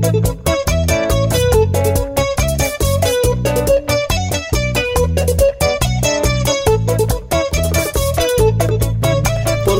Por 0.00 0.10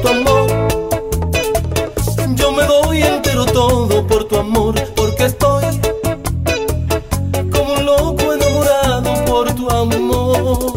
tu 0.00 0.08
amor, 0.08 0.46
yo 2.36 2.52
me 2.52 2.62
doy 2.64 2.98
y 2.98 3.02
entero 3.02 3.44
todo 3.46 4.06
por 4.06 4.24
tu 4.28 4.36
amor, 4.36 4.74
porque 4.94 5.24
estoy 5.24 5.64
como 7.50 7.74
un 7.74 7.84
loco 7.84 8.34
enamorado 8.34 9.24
por 9.24 9.52
tu 9.52 9.68
amor. 9.68 10.72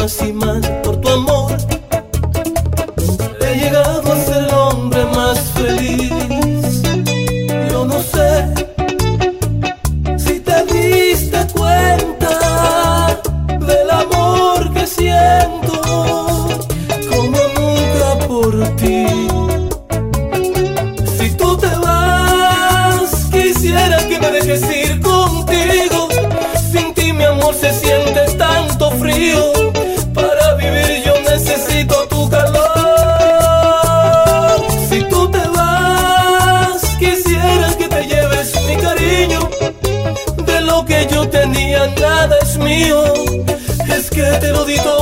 próxima 0.00 0.69
es 43.88 44.10
que 44.10 44.22
te 44.40 44.52
lo 44.52 44.64
di. 44.64 44.99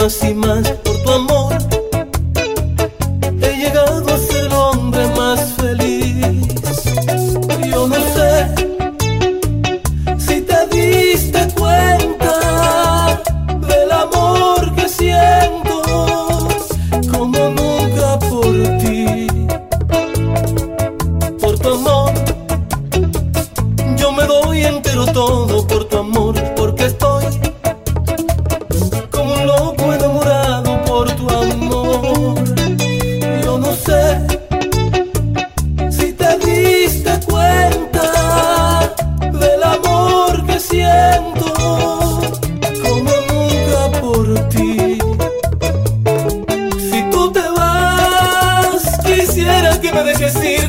más 0.00 0.24
y 0.24 0.34
más 0.34 0.70
por 0.82 1.02
tu 1.02 1.10
amor. 1.10 1.49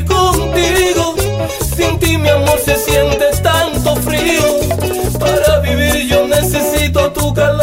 contigo. 0.06 1.14
Sin 1.76 1.98
ti 1.98 2.16
mi 2.16 2.28
amor 2.28 2.58
se 2.64 2.76
siente 2.76 3.26
tanto 3.42 3.96
frío. 3.96 4.60
Para 5.18 5.60
vivir 5.60 6.06
yo 6.08 6.26
necesito 6.26 7.10
tu 7.12 7.32
calor. 7.34 7.62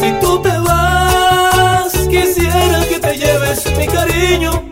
Si 0.00 0.12
tú 0.20 0.40
te 0.42 0.56
vas, 0.58 1.92
quisiera 2.08 2.84
que 2.88 2.98
te 2.98 3.16
lleves 3.16 3.64
mi 3.76 3.86
cariño. 3.86 4.62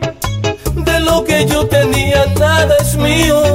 De 0.74 1.00
lo 1.00 1.24
que 1.24 1.46
yo 1.46 1.66
tenía 1.66 2.26
nada 2.38 2.74
es 2.80 2.96
mío. 2.96 3.45